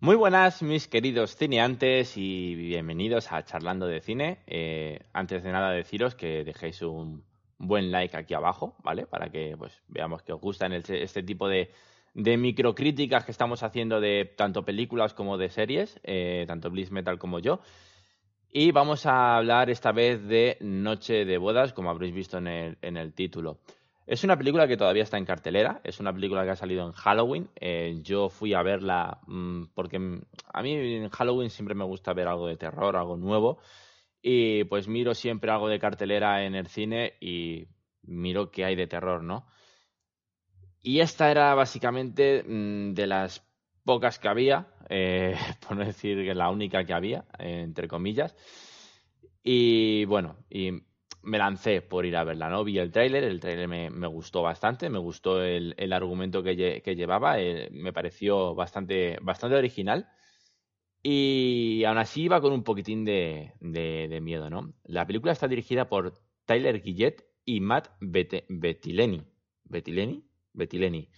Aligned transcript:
Muy 0.00 0.14
buenas, 0.14 0.62
mis 0.62 0.86
queridos 0.86 1.34
cineantes, 1.34 2.16
y 2.16 2.54
bienvenidos 2.54 3.32
a 3.32 3.44
Charlando 3.44 3.88
de 3.88 4.00
Cine. 4.00 4.38
Eh, 4.46 5.00
antes 5.12 5.42
de 5.42 5.50
nada, 5.50 5.72
deciros 5.72 6.14
que 6.14 6.44
dejéis 6.44 6.82
un 6.82 7.24
buen 7.58 7.90
like 7.90 8.16
aquí 8.16 8.32
abajo, 8.32 8.76
¿vale? 8.84 9.06
Para 9.06 9.32
que 9.32 9.56
pues, 9.58 9.82
veamos 9.88 10.22
que 10.22 10.32
os 10.32 10.40
gustan 10.40 10.72
este 10.72 11.24
tipo 11.24 11.48
de, 11.48 11.72
de 12.14 12.36
microcríticas 12.36 13.24
que 13.24 13.32
estamos 13.32 13.64
haciendo 13.64 14.00
de 14.00 14.32
tanto 14.36 14.64
películas 14.64 15.14
como 15.14 15.36
de 15.36 15.50
series, 15.50 15.98
eh, 16.04 16.44
tanto 16.46 16.70
Bliss 16.70 16.92
Metal 16.92 17.18
como 17.18 17.40
yo. 17.40 17.58
Y 18.52 18.70
vamos 18.70 19.04
a 19.04 19.36
hablar 19.36 19.68
esta 19.68 19.90
vez 19.90 20.24
de 20.28 20.58
Noche 20.60 21.24
de 21.24 21.38
Bodas, 21.38 21.72
como 21.72 21.90
habréis 21.90 22.14
visto 22.14 22.38
en 22.38 22.46
el, 22.46 22.78
en 22.82 22.98
el 22.98 23.14
título. 23.14 23.58
Es 24.08 24.24
una 24.24 24.38
película 24.38 24.66
que 24.66 24.78
todavía 24.78 25.02
está 25.02 25.18
en 25.18 25.26
cartelera, 25.26 25.82
es 25.84 26.00
una 26.00 26.14
película 26.14 26.42
que 26.42 26.52
ha 26.52 26.56
salido 26.56 26.86
en 26.86 26.92
Halloween. 26.92 27.50
Eh, 27.56 27.98
yo 28.02 28.30
fui 28.30 28.54
a 28.54 28.62
verla 28.62 29.20
mm, 29.26 29.64
porque 29.74 29.98
a 30.50 30.62
mí 30.62 30.72
en 30.72 31.10
Halloween 31.10 31.50
siempre 31.50 31.74
me 31.74 31.84
gusta 31.84 32.14
ver 32.14 32.26
algo 32.26 32.46
de 32.46 32.56
terror, 32.56 32.96
algo 32.96 33.18
nuevo. 33.18 33.58
Y 34.22 34.64
pues 34.64 34.88
miro 34.88 35.14
siempre 35.14 35.50
algo 35.50 35.68
de 35.68 35.78
cartelera 35.78 36.42
en 36.46 36.54
el 36.54 36.68
cine 36.68 37.16
y 37.20 37.68
miro 38.00 38.50
qué 38.50 38.64
hay 38.64 38.76
de 38.76 38.86
terror, 38.86 39.22
¿no? 39.22 39.46
Y 40.80 41.00
esta 41.00 41.30
era 41.30 41.54
básicamente 41.54 42.44
mm, 42.48 42.94
de 42.94 43.06
las 43.06 43.46
pocas 43.84 44.18
que 44.18 44.28
había, 44.28 44.68
eh, 44.88 45.36
por 45.68 45.76
no 45.76 45.84
decir 45.84 46.24
que 46.24 46.34
la 46.34 46.48
única 46.48 46.82
que 46.82 46.94
había, 46.94 47.26
entre 47.38 47.88
comillas. 47.88 48.34
Y 49.42 50.06
bueno, 50.06 50.36
y 50.48 50.87
me 51.28 51.38
lancé 51.38 51.82
por 51.82 52.06
ir 52.06 52.16
a 52.16 52.24
verla, 52.24 52.48
¿no? 52.48 52.64
Vi 52.64 52.78
el 52.78 52.90
tráiler, 52.90 53.22
el 53.22 53.38
tráiler 53.38 53.68
me, 53.68 54.06
gustó 54.06 54.42
bastante, 54.42 54.88
me 54.88 54.98
gustó 54.98 55.42
el, 55.42 55.92
argumento 55.92 56.42
que, 56.42 56.56
llevaba, 56.96 57.38
eh, 57.38 57.68
me 57.70 57.92
pareció 57.92 58.54
bastante, 58.54 59.18
bastante 59.20 59.56
original 59.56 60.08
y 61.02 61.84
aún 61.84 61.98
así 61.98 62.22
iba 62.22 62.40
con 62.40 62.52
un 62.52 62.64
poquitín 62.64 63.04
de, 63.04 63.52
miedo, 64.22 64.50
¿no? 64.50 64.74
La 64.84 65.06
película 65.06 65.32
está 65.32 65.46
dirigida 65.46 65.88
por 65.88 66.18
Tyler 66.44 66.80
Gillette 66.82 67.24
y 67.44 67.60
Matt 67.60 67.90
Bettileni. 68.00 69.22
¿Bettileni? 69.64 70.24
Bettileni. 70.54 71.10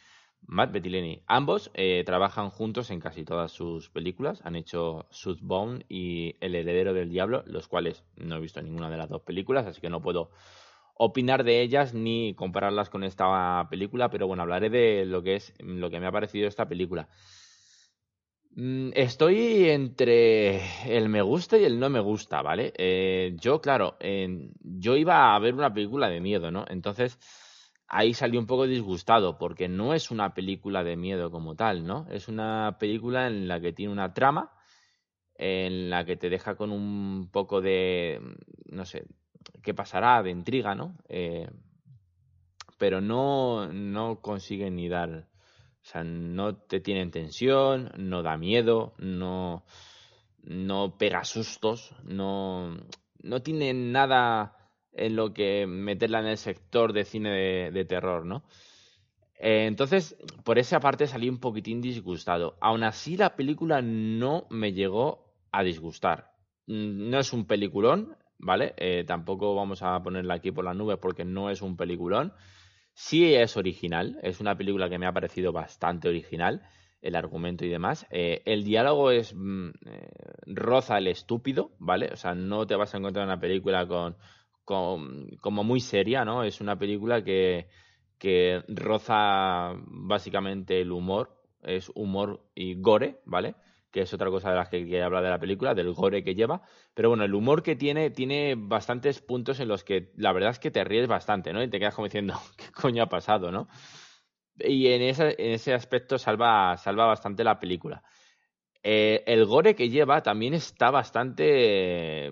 Matt 0.46 0.72
Bettileni. 0.72 1.22
Ambos 1.26 1.70
eh, 1.74 2.02
trabajan 2.04 2.50
juntos 2.50 2.90
en 2.90 3.00
casi 3.00 3.24
todas 3.24 3.52
sus 3.52 3.88
películas. 3.90 4.40
Han 4.44 4.56
hecho 4.56 5.06
Southbound 5.10 5.84
y 5.88 6.36
El 6.40 6.54
heredero 6.54 6.92
del 6.92 7.10
diablo, 7.10 7.42
los 7.46 7.68
cuales 7.68 8.04
no 8.16 8.36
he 8.36 8.40
visto 8.40 8.60
ninguna 8.60 8.90
de 8.90 8.96
las 8.96 9.08
dos 9.08 9.22
películas, 9.22 9.66
así 9.66 9.80
que 9.80 9.90
no 9.90 10.02
puedo 10.02 10.30
opinar 10.94 11.44
de 11.44 11.62
ellas 11.62 11.94
ni 11.94 12.34
compararlas 12.34 12.90
con 12.90 13.04
esta 13.04 13.66
película, 13.70 14.10
pero 14.10 14.26
bueno, 14.26 14.42
hablaré 14.42 14.68
de 14.68 15.06
lo 15.06 15.22
que 15.22 15.36
es 15.36 15.54
lo 15.60 15.88
que 15.88 15.98
me 15.98 16.06
ha 16.06 16.12
parecido 16.12 16.46
esta 16.46 16.68
película. 16.68 17.08
Mm, 18.52 18.90
estoy 18.94 19.70
entre 19.70 20.60
el 20.86 21.08
me 21.08 21.22
gusta 21.22 21.56
y 21.56 21.64
el 21.64 21.78
no 21.78 21.88
me 21.88 22.00
gusta, 22.00 22.42
¿vale? 22.42 22.72
Eh, 22.76 23.36
yo, 23.40 23.60
claro, 23.60 23.96
yo 24.60 24.96
iba 24.96 25.34
a 25.34 25.38
ver 25.38 25.54
una 25.54 25.72
película 25.72 26.08
de 26.08 26.20
miedo, 26.20 26.50
¿no? 26.50 26.64
Entonces, 26.68 27.18
ahí 27.90 28.14
salí 28.14 28.38
un 28.38 28.46
poco 28.46 28.66
disgustado 28.66 29.36
porque 29.36 29.68
no 29.68 29.94
es 29.94 30.10
una 30.10 30.32
película 30.32 30.84
de 30.84 30.96
miedo 30.96 31.30
como 31.30 31.56
tal, 31.56 31.84
¿no? 31.84 32.06
Es 32.10 32.28
una 32.28 32.76
película 32.78 33.26
en 33.26 33.48
la 33.48 33.60
que 33.60 33.72
tiene 33.72 33.92
una 33.92 34.14
trama, 34.14 34.52
en 35.34 35.90
la 35.90 36.04
que 36.04 36.16
te 36.16 36.30
deja 36.30 36.54
con 36.54 36.70
un 36.70 37.28
poco 37.32 37.60
de, 37.60 38.20
no 38.66 38.84
sé, 38.84 39.06
qué 39.62 39.74
pasará, 39.74 40.22
de 40.22 40.30
intriga, 40.30 40.74
¿no? 40.74 40.96
Eh, 41.08 41.48
pero 42.78 43.00
no, 43.00 43.70
no 43.72 44.20
consigue 44.22 44.70
ni 44.70 44.88
dar, 44.88 45.28
o 45.82 45.84
sea, 45.84 46.04
no 46.04 46.56
te 46.56 46.80
tiene 46.80 47.02
en 47.02 47.10
tensión, 47.10 47.90
no 47.96 48.22
da 48.22 48.36
miedo, 48.36 48.94
no, 48.98 49.64
no 50.44 50.96
pega 50.96 51.24
sustos, 51.24 51.92
no, 52.04 52.76
no 53.20 53.42
tiene 53.42 53.74
nada 53.74 54.59
en 54.92 55.16
lo 55.16 55.32
que 55.32 55.66
meterla 55.66 56.20
en 56.20 56.26
el 56.26 56.36
sector 56.36 56.92
de 56.92 57.04
cine 57.04 57.70
de, 57.70 57.84
terror, 57.84 58.24
¿no? 58.24 58.42
Eh, 59.38 59.66
entonces, 59.66 60.16
por 60.44 60.58
esa 60.58 60.80
parte 60.80 61.06
salí 61.06 61.28
un 61.28 61.38
poquitín 61.38 61.80
disgustado. 61.80 62.56
Aún 62.60 62.82
así, 62.82 63.16
la 63.16 63.36
película 63.36 63.80
no 63.82 64.46
me 64.50 64.72
llegó 64.72 65.34
a 65.52 65.62
disgustar. 65.62 66.32
Mm, 66.66 67.10
no 67.10 67.18
es 67.18 67.32
un 67.32 67.46
peliculón, 67.46 68.16
¿vale? 68.38 68.74
Eh, 68.76 69.04
tampoco 69.06 69.54
vamos 69.54 69.82
a 69.82 70.02
ponerla 70.02 70.34
aquí 70.34 70.50
por 70.50 70.64
las 70.64 70.76
nubes 70.76 70.98
porque 70.98 71.24
no 71.24 71.50
es 71.50 71.62
un 71.62 71.76
peliculón. 71.76 72.32
Sí 72.92 73.34
es 73.34 73.56
original, 73.56 74.18
es 74.22 74.40
una 74.40 74.56
película 74.56 74.90
que 74.90 74.98
me 74.98 75.06
ha 75.06 75.12
parecido 75.12 75.52
bastante 75.52 76.08
original, 76.08 76.62
el 77.00 77.16
argumento 77.16 77.64
y 77.64 77.68
demás. 77.68 78.06
Eh, 78.10 78.42
el 78.44 78.64
diálogo 78.64 79.10
es 79.10 79.34
mm, 79.34 79.70
roza 80.46 80.98
el 80.98 81.06
estúpido, 81.06 81.70
¿vale? 81.78 82.10
O 82.12 82.16
sea, 82.16 82.34
no 82.34 82.66
te 82.66 82.76
vas 82.76 82.94
a 82.94 82.98
encontrar 82.98 83.24
una 83.24 83.40
película 83.40 83.86
con 83.86 84.16
como 84.70 85.64
muy 85.64 85.80
seria, 85.80 86.24
¿no? 86.24 86.44
Es 86.44 86.60
una 86.60 86.78
película 86.78 87.24
que, 87.24 87.68
que 88.18 88.62
roza 88.68 89.72
básicamente 89.86 90.80
el 90.80 90.92
humor, 90.92 91.42
es 91.62 91.90
humor 91.94 92.50
y 92.54 92.80
gore, 92.80 93.20
¿vale? 93.24 93.56
Que 93.90 94.02
es 94.02 94.14
otra 94.14 94.30
cosa 94.30 94.50
de 94.50 94.56
las 94.56 94.68
que 94.68 94.84
quería 94.84 95.06
hablar 95.06 95.24
de 95.24 95.30
la 95.30 95.40
película, 95.40 95.74
del 95.74 95.92
gore 95.92 96.22
que 96.22 96.34
lleva. 96.34 96.62
Pero 96.94 97.08
bueno, 97.08 97.24
el 97.24 97.34
humor 97.34 97.62
que 97.62 97.76
tiene, 97.76 98.10
tiene 98.10 98.54
bastantes 98.56 99.20
puntos 99.20 99.58
en 99.58 99.68
los 99.68 99.82
que 99.82 100.12
la 100.16 100.32
verdad 100.32 100.50
es 100.50 100.58
que 100.58 100.70
te 100.70 100.84
ríes 100.84 101.08
bastante, 101.08 101.52
¿no? 101.52 101.62
Y 101.62 101.68
te 101.68 101.80
quedas 101.80 101.94
como 101.94 102.06
diciendo, 102.06 102.34
¿qué 102.56 102.70
coño 102.70 103.02
ha 103.02 103.08
pasado, 103.08 103.50
no? 103.50 103.68
Y 104.58 104.88
en 104.88 105.02
ese, 105.02 105.34
en 105.38 105.52
ese 105.52 105.72
aspecto 105.72 106.18
salva, 106.18 106.76
salva 106.76 107.06
bastante 107.06 107.42
la 107.42 107.58
película. 107.58 108.02
Eh, 108.82 109.24
el 109.26 109.44
gore 109.46 109.74
que 109.74 109.88
lleva 109.88 110.22
también 110.22 110.54
está 110.54 110.90
bastante 110.90 112.30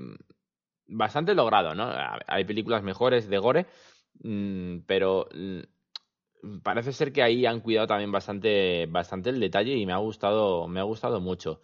bastante 0.89 1.35
logrado, 1.35 1.75
¿no? 1.75 1.91
Hay 2.27 2.45
películas 2.45 2.83
mejores 2.83 3.29
de 3.29 3.39
gore, 3.39 3.67
mm, 4.23 4.79
pero 4.87 5.29
mm, 5.35 6.61
parece 6.63 6.93
ser 6.93 7.13
que 7.13 7.23
ahí 7.23 7.47
han 7.47 7.61
cuidado 7.61 7.87
también 7.87 8.13
bastante, 8.13 8.87
bastante 8.87 9.31
el 9.31 9.41
detalle 9.41 9.75
y 9.75 9.87
me 9.87 9.93
ha 9.93 9.99
gustado, 9.99 10.69
me 10.69 10.81
ha 10.81 10.85
gustado 10.85 11.21
mucho. 11.21 11.61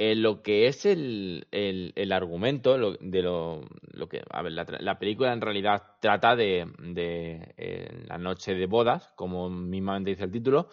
Eh, 0.00 0.14
lo 0.14 0.42
que 0.42 0.68
es 0.68 0.86
el, 0.86 1.48
el, 1.50 2.12
argumento 2.12 2.74
de 3.00 3.22
lo, 3.22 3.64
lo 3.82 4.08
que 4.08 4.22
a 4.30 4.42
ver, 4.42 4.52
la, 4.52 4.98
película 5.00 5.32
en 5.32 5.40
realidad 5.40 5.82
trata 6.00 6.36
de, 6.36 6.70
de 6.78 7.52
eh, 7.56 8.04
la 8.06 8.16
noche 8.16 8.54
de 8.54 8.66
bodas, 8.66 9.12
como 9.16 9.50
mismamente 9.50 10.10
dice 10.10 10.24
el 10.24 10.30
título. 10.30 10.68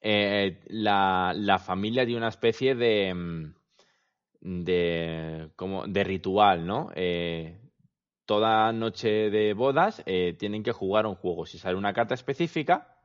Eh, 0.00 0.60
la, 0.66 1.32
la, 1.36 1.60
familia 1.60 2.04
tiene 2.04 2.18
una 2.18 2.28
especie 2.28 2.74
de, 2.74 3.14
mm, 3.14 3.54
de, 4.44 5.50
como, 5.56 5.86
de 5.86 6.04
ritual, 6.04 6.66
¿no? 6.66 6.90
Eh, 6.94 7.58
toda 8.26 8.72
noche 8.72 9.30
de 9.30 9.54
bodas 9.54 10.02
eh, 10.06 10.36
tienen 10.38 10.62
que 10.62 10.72
jugar 10.72 11.06
un 11.06 11.14
juego. 11.14 11.46
Si 11.46 11.58
sale 11.58 11.76
una 11.76 11.94
carta 11.94 12.14
específica, 12.14 12.96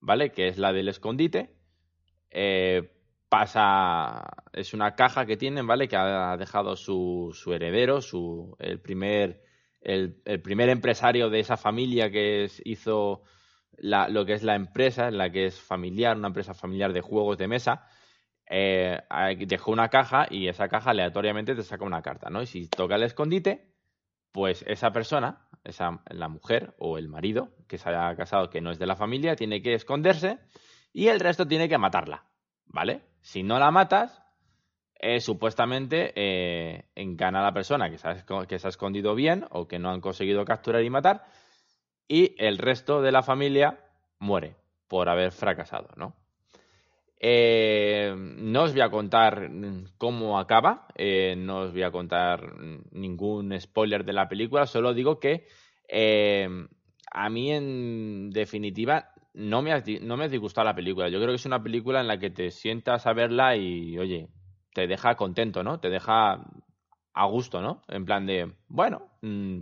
¿vale? 0.00 0.32
Que 0.32 0.48
es 0.48 0.58
la 0.58 0.72
del 0.72 0.88
escondite, 0.88 1.54
eh, 2.30 2.90
pasa, 3.28 4.24
es 4.52 4.72
una 4.72 4.94
caja 4.94 5.26
que 5.26 5.36
tienen, 5.36 5.66
¿vale? 5.66 5.86
Que 5.86 5.96
ha 5.96 6.36
dejado 6.38 6.76
su, 6.76 7.30
su 7.34 7.52
heredero, 7.52 8.00
su, 8.00 8.56
el, 8.58 8.80
primer, 8.80 9.42
el, 9.82 10.22
el, 10.24 10.40
primer 10.40 10.70
empresario 10.70 11.28
de 11.28 11.40
esa 11.40 11.58
familia 11.58 12.10
que 12.10 12.50
hizo 12.64 13.22
la, 13.76 14.08
lo 14.08 14.24
que 14.24 14.32
es 14.32 14.42
la 14.42 14.54
empresa, 14.54 15.08
en 15.08 15.18
la 15.18 15.30
que 15.30 15.46
es 15.46 15.60
familiar, 15.60 16.16
una 16.16 16.28
empresa 16.28 16.54
familiar 16.54 16.94
de 16.94 17.02
juegos 17.02 17.36
de 17.36 17.48
mesa 17.48 17.86
eh, 18.48 19.00
dejó 19.46 19.72
una 19.72 19.88
caja 19.88 20.26
y 20.30 20.48
esa 20.48 20.68
caja 20.68 20.90
aleatoriamente 20.90 21.54
te 21.54 21.62
saca 21.62 21.84
una 21.84 22.02
carta, 22.02 22.30
¿no? 22.30 22.42
Y 22.42 22.46
si 22.46 22.68
toca 22.68 22.96
el 22.96 23.02
escondite, 23.02 23.72
pues 24.32 24.64
esa 24.66 24.92
persona, 24.92 25.48
esa, 25.64 26.02
la 26.10 26.28
mujer 26.28 26.74
o 26.78 26.98
el 26.98 27.08
marido 27.08 27.50
que 27.68 27.78
se 27.78 27.88
haya 27.88 28.14
casado 28.16 28.50
que 28.50 28.60
no 28.60 28.70
es 28.70 28.78
de 28.78 28.86
la 28.86 28.96
familia, 28.96 29.36
tiene 29.36 29.62
que 29.62 29.74
esconderse 29.74 30.38
y 30.92 31.08
el 31.08 31.20
resto 31.20 31.46
tiene 31.46 31.68
que 31.68 31.78
matarla, 31.78 32.24
¿vale? 32.66 33.02
Si 33.20 33.42
no 33.42 33.58
la 33.58 33.70
matas, 33.70 34.22
eh, 34.98 35.20
supuestamente 35.20 36.12
eh, 36.16 36.88
encana 36.94 37.40
a 37.40 37.44
la 37.44 37.52
persona 37.52 37.90
que 37.90 37.96
que 38.48 38.58
se 38.58 38.66
ha 38.66 38.70
escondido 38.70 39.14
bien 39.14 39.46
o 39.50 39.68
que 39.68 39.78
no 39.78 39.90
han 39.90 40.00
conseguido 40.00 40.44
capturar 40.44 40.82
y 40.82 40.90
matar 40.90 41.26
y 42.08 42.34
el 42.38 42.58
resto 42.58 43.02
de 43.02 43.12
la 43.12 43.22
familia 43.22 43.80
muere 44.18 44.56
por 44.88 45.08
haber 45.08 45.32
fracasado, 45.32 45.88
¿no? 45.96 46.14
Eh, 47.18 48.14
no 48.16 48.64
os 48.64 48.72
voy 48.72 48.82
a 48.82 48.90
contar 48.90 49.50
cómo 49.96 50.38
acaba, 50.38 50.86
eh, 50.94 51.34
no 51.36 51.60
os 51.60 51.72
voy 51.72 51.82
a 51.82 51.90
contar 51.90 52.60
ningún 52.92 53.58
spoiler 53.58 54.04
de 54.04 54.12
la 54.12 54.28
película, 54.28 54.66
solo 54.66 54.92
digo 54.92 55.18
que 55.18 55.46
eh, 55.88 56.48
a 57.10 57.30
mí 57.30 57.52
en 57.52 58.30
definitiva 58.30 59.12
no 59.36 59.62
me, 59.62 59.72
ha, 59.72 59.80
disgustado 59.80 60.64
la 60.64 60.74
película. 60.74 61.08
Yo 61.08 61.18
creo 61.18 61.30
que 61.30 61.36
es 61.36 61.46
una 61.46 61.62
película 61.62 62.00
en 62.00 62.08
la 62.08 62.18
que 62.18 62.30
te 62.30 62.50
sientas 62.50 63.06
a 63.06 63.12
verla 63.12 63.56
y, 63.56 63.98
oye, 63.98 64.28
te 64.72 64.86
deja 64.86 65.14
contento, 65.14 65.62
¿no? 65.62 65.78
Te 65.78 65.90
deja 65.90 66.42
a 67.12 67.26
gusto, 67.26 67.60
¿no? 67.60 67.82
En 67.88 68.04
plan 68.06 68.26
de, 68.26 68.52
bueno, 68.68 69.08
mm, 69.20 69.60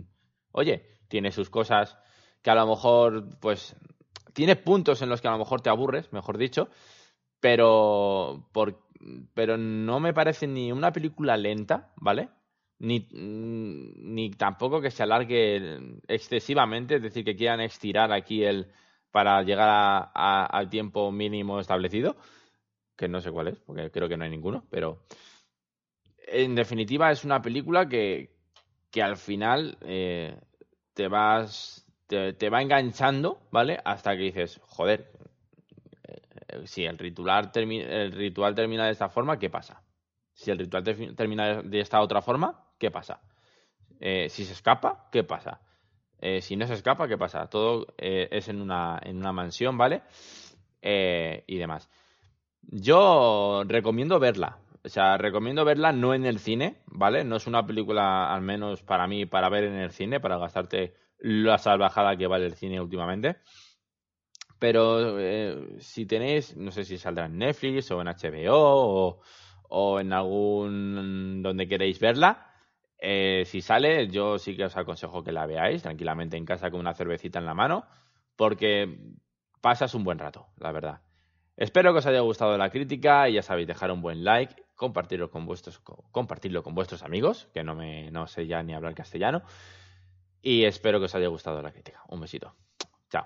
oye, 0.53 0.85
tiene 1.09 1.31
sus 1.31 1.49
cosas 1.49 1.97
que 2.41 2.49
a 2.49 2.55
lo 2.55 2.67
mejor, 2.67 3.37
pues, 3.39 3.75
tiene 4.33 4.55
puntos 4.55 5.01
en 5.01 5.09
los 5.09 5.21
que 5.21 5.27
a 5.27 5.31
lo 5.31 5.39
mejor 5.39 5.61
te 5.61 5.69
aburres, 5.69 6.11
mejor 6.13 6.37
dicho, 6.37 6.69
pero, 7.45 8.49
por, 8.51 8.81
pero 9.35 9.55
no 9.55 9.99
me 9.99 10.15
parece 10.15 10.47
ni 10.47 10.71
una 10.71 10.91
película 10.91 11.37
lenta, 11.37 11.93
¿vale? 11.95 12.29
Ni, 12.79 13.07
ni 13.11 14.31
tampoco 14.31 14.81
que 14.81 14.89
se 14.89 15.03
alargue 15.03 15.99
excesivamente, 16.07 16.95
es 16.95 17.03
decir, 17.03 17.23
que 17.23 17.35
quieran 17.35 17.61
estirar 17.61 18.11
aquí 18.11 18.43
el 18.43 18.71
para 19.11 19.43
llegar 19.43 20.09
al 20.15 20.69
tiempo 20.71 21.11
mínimo 21.11 21.59
establecido, 21.59 22.17
que 22.97 23.07
no 23.07 23.21
sé 23.21 23.29
cuál 23.29 23.49
es, 23.49 23.59
porque 23.59 23.91
creo 23.91 24.09
que 24.09 24.17
no 24.17 24.23
hay 24.23 24.31
ninguno, 24.31 24.65
pero 24.71 25.05
en 26.17 26.55
definitiva 26.55 27.11
es 27.11 27.25
una 27.25 27.43
película 27.43 27.87
que, 27.87 28.35
que 28.89 29.03
al 29.03 29.17
final 29.17 29.77
eh, 29.81 30.35
te 30.95 31.07
vas 31.09 31.85
te, 32.07 32.49
va 32.49 32.63
enganchando, 32.63 33.39
¿vale? 33.51 33.79
Hasta 33.85 34.17
que 34.17 34.23
dices, 34.23 34.59
joder, 34.63 35.11
si 36.65 36.85
el 36.85 36.97
ritual, 36.97 37.51
termina 37.51 38.85
de 38.85 38.91
esta 38.91 39.09
forma, 39.09 39.37
¿qué 39.37 39.49
pasa? 39.49 39.83
Si 40.33 40.51
el 40.51 40.59
ritual 40.59 40.83
termina 40.83 41.61
de 41.61 41.79
esta 41.79 42.01
otra 42.01 42.21
forma, 42.21 42.65
¿qué 42.77 42.91
pasa? 42.91 43.21
Eh, 43.99 44.29
si 44.29 44.45
se 44.45 44.53
escapa, 44.53 45.09
¿qué 45.11 45.23
pasa? 45.23 45.61
si 46.41 46.55
no 46.55 46.65
se 46.65 46.73
escapa, 46.73 47.07
¿qué 47.07 47.19
pasa? 47.19 47.45
Todo 47.47 47.85
es 47.99 48.47
en 48.47 48.59
una, 48.59 48.99
en 49.03 49.17
una 49.17 49.31
mansión, 49.31 49.77
¿vale? 49.77 50.01
y 50.81 51.57
demás. 51.57 51.87
Yo 52.63 53.63
recomiendo 53.67 54.17
verla, 54.19 54.57
o 54.85 54.89
sea, 54.89 55.17
recomiendo 55.17 55.65
verla 55.65 55.91
no 55.91 56.13
en 56.13 56.27
el 56.27 56.37
cine, 56.37 56.77
¿vale? 56.85 57.23
No 57.23 57.37
es 57.37 57.47
una 57.47 57.65
película, 57.65 58.31
al 58.31 58.41
menos 58.41 58.83
para 58.83 59.07
mí, 59.07 59.25
para 59.25 59.49
ver 59.49 59.63
en 59.63 59.73
el 59.73 59.91
cine, 59.91 60.19
para 60.19 60.37
gastarte 60.37 60.93
la 61.17 61.57
salvajada 61.57 62.15
que 62.15 62.27
vale 62.27 62.45
el 62.45 62.53
cine 62.53 62.79
últimamente. 62.79 63.37
Pero 64.59 65.19
eh, 65.19 65.75
si 65.79 66.05
tenéis, 66.05 66.55
no 66.55 66.71
sé 66.71 66.83
si 66.83 66.97
saldrá 66.97 67.25
en 67.25 67.37
Netflix 67.37 67.91
o 67.91 68.01
en 68.01 68.07
HBO 68.07 69.19
o, 69.69 69.99
en 69.99 70.13
algún 70.13 71.41
donde 71.43 71.67
queréis 71.67 71.99
verla, 71.99 72.51
eh, 72.97 73.43
si 73.45 73.61
sale, 73.61 74.07
yo 74.07 74.37
sí 74.39 74.55
que 74.55 74.65
os 74.65 74.77
aconsejo 74.77 75.23
que 75.23 75.31
la 75.31 75.45
veáis 75.45 75.83
tranquilamente 75.83 76.37
en 76.37 76.45
casa 76.45 76.71
con 76.71 76.79
una 76.79 76.93
cervecita 76.93 77.39
en 77.39 77.45
la 77.45 77.53
mano, 77.53 77.85
porque 78.35 78.97
pasas 79.61 79.93
un 79.93 80.03
buen 80.03 80.19
rato, 80.19 80.47
la 80.57 80.71
verdad. 80.71 81.01
Espero 81.57 81.91
que 81.93 81.99
os 81.99 82.05
haya 82.05 82.19
gustado 82.21 82.57
la 82.57 82.69
crítica 82.69 83.29
y 83.29 83.33
ya 83.33 83.41
sabéis, 83.41 83.67
dejar 83.67 83.91
un 83.91 84.01
buen 84.01 84.23
like 84.23 84.65
compartirlo 84.75 85.31
con 85.31 85.45
vuestros, 85.45 85.79
compartirlo 86.11 86.63
con 86.63 86.75
vuestros 86.75 87.01
amigos, 87.03 87.47
que 87.53 87.63
no, 87.63 87.75
me, 87.75 88.11
no 88.11 88.27
sé 88.27 88.45
ya 88.45 88.61
ni 88.61 88.73
hablar 88.73 88.93
castellano. 88.93 89.41
Y 90.41 90.65
espero 90.65 90.99
que 90.99 91.05
os 91.05 91.15
haya 91.15 91.27
gustado 91.27 91.61
la 91.61 91.71
crítica. 91.71 92.01
Un 92.09 92.21
besito. 92.21 92.55
Chao. 93.09 93.25